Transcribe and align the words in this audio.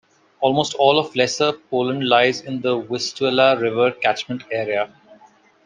Almost 0.39 0.73
all 0.79 0.97
of 0.97 1.15
Lesser 1.15 1.53
Poland 1.53 2.09
lies 2.09 2.41
in 2.41 2.61
the 2.61 2.75
Vistula 2.79 3.55
River 3.59 3.91
catchment 3.91 4.43
area. 4.51 4.91